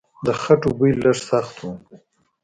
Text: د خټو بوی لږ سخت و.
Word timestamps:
د 0.25 0.27
خټو 0.41 0.69
بوی 0.77 0.91
لږ 1.03 1.17
سخت 1.29 1.55
و. 1.61 1.65